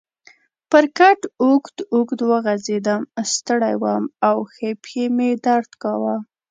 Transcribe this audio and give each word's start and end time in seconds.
پر 0.71 0.85
کټ 0.97 1.19
اوږد 1.43 1.77
اوږد 1.93 2.19
وغځېدم، 2.31 3.01
ستړی 3.33 3.75
وم 3.83 4.03
او 4.27 4.37
ښۍ 4.53 4.71
پښې 4.83 5.05
مې 5.15 5.29
درد 5.45 5.71
کاوه. 5.83 6.15